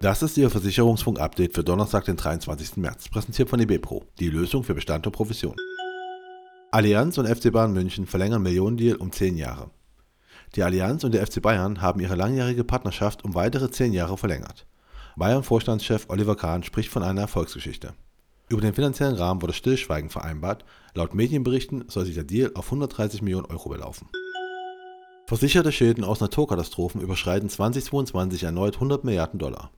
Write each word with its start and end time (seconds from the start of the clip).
Das 0.00 0.22
ist 0.22 0.36
Ihr 0.36 0.50
Versicherungsfunk-Update 0.50 1.54
für 1.54 1.64
Donnerstag, 1.64 2.04
den 2.04 2.16
23. 2.16 2.76
März, 2.76 3.08
präsentiert 3.08 3.48
von 3.48 3.60
eBepro, 3.60 4.04
die 4.20 4.28
Lösung 4.28 4.62
für 4.62 4.74
Bestand 4.74 5.06
und 5.06 5.12
Provision. 5.14 5.56
Allianz 6.70 7.16
und 7.16 7.26
FC 7.26 7.50
Bayern 7.50 7.72
München 7.72 8.06
verlängern 8.06 8.42
Millionendeal 8.42 8.96
um 8.96 9.10
10 9.10 9.38
Jahre. 9.38 9.70
Die 10.54 10.62
Allianz 10.62 11.02
und 11.04 11.14
der 11.14 11.26
FC 11.26 11.40
Bayern 11.40 11.80
haben 11.80 12.00
ihre 12.00 12.14
langjährige 12.14 12.62
Partnerschaft 12.62 13.24
um 13.24 13.34
weitere 13.34 13.70
10 13.70 13.94
Jahre 13.94 14.18
verlängert. 14.18 14.66
Bayern-Vorstandschef 15.16 16.04
Oliver 16.08 16.36
Kahn 16.36 16.62
spricht 16.62 16.90
von 16.90 17.02
einer 17.02 17.22
Erfolgsgeschichte. 17.22 17.94
Über 18.50 18.60
den 18.60 18.74
finanziellen 18.74 19.16
Rahmen 19.16 19.40
wurde 19.40 19.54
Stillschweigen 19.54 20.10
vereinbart. 20.10 20.66
Laut 20.92 21.14
Medienberichten 21.14 21.86
soll 21.88 22.04
sich 22.04 22.14
der 22.14 22.24
Deal 22.24 22.50
auf 22.54 22.66
130 22.66 23.22
Millionen 23.22 23.46
Euro 23.46 23.70
belaufen. 23.70 24.10
Versicherte 25.26 25.72
Schäden 25.72 26.04
aus 26.04 26.20
Naturkatastrophen 26.20 27.00
überschreiten 27.00 27.48
2022 27.48 28.44
erneut 28.44 28.74
100 28.74 29.02
Milliarden 29.02 29.38
Dollar. 29.38 29.70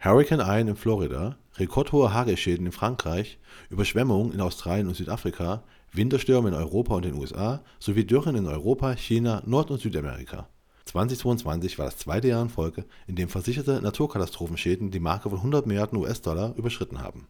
Hurricane 0.00 0.38
Ian 0.40 0.68
in 0.68 0.76
Florida, 0.76 1.36
rekordhohe 1.56 2.14
Hagelschäden 2.14 2.66
in 2.66 2.72
Frankreich, 2.72 3.36
Überschwemmungen 3.68 4.32
in 4.32 4.40
Australien 4.40 4.86
und 4.86 4.94
Südafrika, 4.94 5.64
Winterstürme 5.92 6.50
in 6.50 6.54
Europa 6.54 6.94
und 6.94 7.04
den 7.04 7.16
USA 7.16 7.64
sowie 7.80 8.04
Dürren 8.04 8.36
in 8.36 8.46
Europa, 8.46 8.94
China, 8.94 9.42
Nord- 9.44 9.72
und 9.72 9.80
Südamerika. 9.80 10.48
2022 10.84 11.80
war 11.80 11.86
das 11.86 11.96
zweite 11.96 12.28
Jahr 12.28 12.42
in 12.42 12.48
Folge, 12.48 12.84
in 13.08 13.16
dem 13.16 13.28
versicherte 13.28 13.82
Naturkatastrophenschäden 13.82 14.92
die 14.92 15.00
Marke 15.00 15.30
von 15.30 15.38
100 15.38 15.66
Milliarden 15.66 15.98
US-Dollar 15.98 16.54
überschritten 16.56 17.02
haben. 17.02 17.26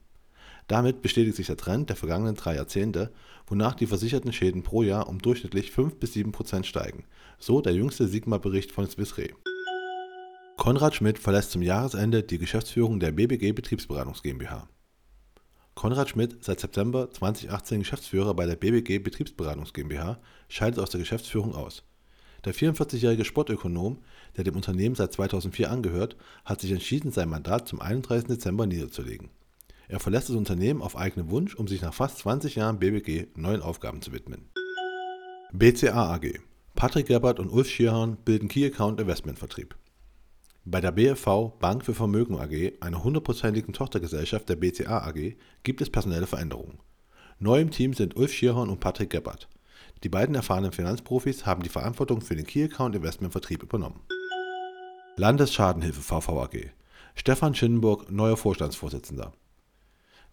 Damit 0.66 1.00
bestätigt 1.00 1.36
sich 1.36 1.46
der 1.46 1.56
Trend 1.56 1.88
der 1.88 1.96
vergangenen 1.96 2.34
drei 2.34 2.56
Jahrzehnte, 2.56 3.10
wonach 3.46 3.76
die 3.76 3.86
versicherten 3.86 4.34
Schäden 4.34 4.62
pro 4.62 4.82
Jahr 4.82 5.08
um 5.08 5.22
durchschnittlich 5.22 5.70
5 5.70 5.96
bis 5.96 6.12
7 6.12 6.32
Prozent 6.32 6.66
steigen, 6.66 7.04
so 7.38 7.62
der 7.62 7.72
jüngste 7.72 8.06
Sigma-Bericht 8.06 8.72
von 8.72 8.86
Swiss 8.86 9.16
Re. 9.16 9.30
Konrad 10.58 10.96
Schmidt 10.96 11.20
verlässt 11.20 11.52
zum 11.52 11.62
Jahresende 11.62 12.24
die 12.24 12.36
Geschäftsführung 12.36 12.98
der 12.98 13.12
BBG 13.12 13.52
Betriebsberatungs 13.52 14.24
GmbH. 14.24 14.68
Konrad 15.76 16.08
Schmidt, 16.08 16.36
seit 16.40 16.58
September 16.58 17.12
2018 17.12 17.78
Geschäftsführer 17.78 18.34
bei 18.34 18.44
der 18.44 18.56
BBG 18.56 18.98
Betriebsberatungs 18.98 19.72
GmbH, 19.72 20.18
scheidet 20.48 20.80
aus 20.80 20.90
der 20.90 20.98
Geschäftsführung 20.98 21.54
aus. 21.54 21.84
Der 22.44 22.54
44-jährige 22.54 23.24
Sportökonom, 23.24 23.98
der 24.36 24.42
dem 24.42 24.56
Unternehmen 24.56 24.96
seit 24.96 25.12
2004 25.12 25.70
angehört, 25.70 26.16
hat 26.44 26.60
sich 26.60 26.72
entschieden, 26.72 27.12
sein 27.12 27.28
Mandat 27.28 27.68
zum 27.68 27.80
31. 27.80 28.26
Dezember 28.26 28.66
niederzulegen. 28.66 29.30
Er 29.86 30.00
verlässt 30.00 30.28
das 30.28 30.36
Unternehmen 30.36 30.82
auf 30.82 30.96
eigenen 30.96 31.30
Wunsch, 31.30 31.54
um 31.54 31.68
sich 31.68 31.82
nach 31.82 31.94
fast 31.94 32.18
20 32.18 32.56
Jahren 32.56 32.80
BBG 32.80 33.28
neuen 33.36 33.62
Aufgaben 33.62 34.02
zu 34.02 34.12
widmen. 34.12 34.50
BCA 35.52 36.14
AG 36.14 36.40
Patrick 36.74 37.06
Gebert 37.06 37.38
und 37.38 37.48
Ulf 37.48 37.68
Schierhahn 37.68 38.16
bilden 38.24 38.48
Key 38.48 38.66
Account 38.66 39.00
Investment 39.00 39.38
Vertrieb. 39.38 39.76
Bei 40.70 40.82
der 40.82 40.92
BFV 40.92 41.54
Bank 41.60 41.82
für 41.82 41.94
Vermögen 41.94 42.38
AG, 42.38 42.74
einer 42.80 43.02
hundertprozentigen 43.02 43.72
Tochtergesellschaft 43.72 44.50
der 44.50 44.56
BCA 44.56 44.98
AG, 44.98 45.34
gibt 45.62 45.80
es 45.80 45.88
personelle 45.88 46.26
Veränderungen. 46.26 46.78
Neu 47.38 47.58
im 47.58 47.70
Team 47.70 47.94
sind 47.94 48.18
Ulf 48.18 48.34
Schierhorn 48.34 48.68
und 48.68 48.78
Patrick 48.78 49.08
Gebert. 49.08 49.48
Die 50.04 50.10
beiden 50.10 50.34
erfahrenen 50.34 50.72
Finanzprofis 50.72 51.46
haben 51.46 51.62
die 51.62 51.70
Verantwortung 51.70 52.20
für 52.20 52.36
den 52.36 52.46
Key 52.46 52.64
Account 52.64 52.94
Investment 52.94 53.32
Vertrieb 53.32 53.62
übernommen. 53.62 54.00
Landesschadenhilfe 55.16 56.02
VV 56.02 56.42
AG. 56.42 56.70
Stefan 57.14 57.54
Schinnenburg, 57.54 58.10
neuer 58.10 58.36
Vorstandsvorsitzender. 58.36 59.32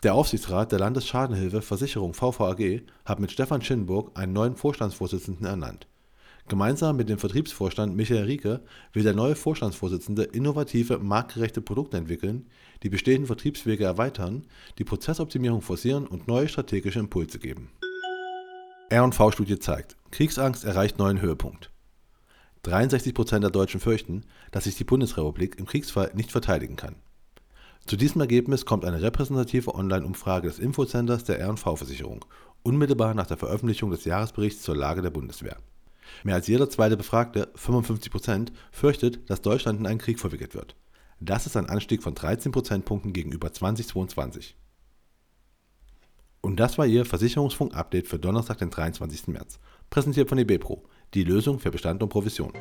Der 0.04 0.16
Aufsichtsrat 0.16 0.70
der 0.74 0.80
Landesschadenhilfe 0.80 1.62
Versicherung 1.62 2.14
VVAG 2.14 2.82
hat 3.06 3.22
mit 3.22 3.32
Stefan 3.32 3.62
Schinnenburg 3.62 4.12
einen 4.20 4.34
neuen 4.34 4.58
Vorstandsvorsitzenden 4.58 5.46
ernannt. 5.46 5.88
Gemeinsam 6.48 6.96
mit 6.96 7.10
dem 7.10 7.18
Vertriebsvorstand 7.18 7.96
Michael 7.96 8.26
Rieke 8.26 8.62
will 8.94 9.02
der 9.02 9.16
neue 9.16 9.36
Vorstandsvorsitzende 9.36 10.24
innovative, 10.26 11.00
marktgerechte 11.00 11.60
Produkte 11.60 11.98
entwickeln, 11.98 12.46
die 12.84 12.90
bestehenden 12.90 13.26
Vertriebswege 13.26 13.84
erweitern, 13.84 14.46
die 14.78 14.84
Prozessoptimierung 14.84 15.62
forcieren 15.62 16.06
und 16.06 16.28
neue 16.28 16.48
strategische 16.48 17.00
Impulse 17.00 17.40
geben. 17.40 17.72
R&V-Studie 18.90 19.58
zeigt, 19.58 19.98
Kriegsangst 20.12 20.66
erreicht 20.66 21.00
neuen 21.00 21.20
Höhepunkt. 21.20 21.72
63% 22.64 23.40
der 23.40 23.50
Deutschen 23.50 23.80
fürchten, 23.80 24.24
dass 24.52 24.66
sich 24.66 24.76
die 24.76 24.84
Bundesrepublik 24.84 25.58
im 25.58 25.66
Kriegsfall 25.66 26.12
nicht 26.14 26.32
verteidigen 26.32 26.76
kann. 26.76 26.96
Zu 27.88 27.96
diesem 27.98 28.22
Ergebnis 28.22 28.66
kommt 28.66 28.86
eine 28.86 29.02
repräsentative 29.02 29.74
Online-Umfrage 29.74 30.48
des 30.48 30.60
Infocenters 30.60 31.24
der 31.24 31.40
R&V-Versicherung 31.40 32.24
unmittelbar 32.62 33.16
nach 33.16 33.28
der 33.28 33.38
Veröffentlichung 33.38 33.90
des 33.90 34.06
Jahresberichts 34.06 34.62
zur 34.62 34.76
Lage 34.76 35.02
der 35.02 35.12
Bundeswehr. 35.12 35.58
Mehr 36.24 36.36
als 36.36 36.48
jeder 36.48 36.70
zweite 36.70 36.98
Befragte, 36.98 37.50
55 37.56 38.12
Prozent, 38.12 38.54
fürchtet, 38.72 39.30
dass 39.30 39.42
Deutschland 39.42 39.80
in 39.80 39.88
einen 39.88 40.00
Krieg 40.00 40.20
verwickelt 40.20 40.56
wird. 40.56 40.76
Das 41.20 41.46
ist 41.46 41.58
ein 41.58 41.70
Anstieg 41.70 42.04
von 42.04 42.16
13 42.16 42.52
Prozentpunkten 42.52 43.14
gegenüber 43.14 43.52
2022. 43.52 44.56
Und 46.42 46.60
das 46.60 46.78
war 46.78 46.86
Ihr 46.86 47.06
Versicherungsfunk-Update 47.06 48.08
für 48.08 48.20
Donnerstag, 48.20 48.60
den 48.60 48.70
23. 48.70 49.30
März. 49.30 49.60
Präsentiert 49.90 50.30
von 50.30 50.38
eBepro, 50.38 50.84
die 51.14 51.24
Lösung 51.24 51.60
für 51.60 51.72
Bestand 51.72 52.04
und 52.04 52.10
Provision. 52.10 52.54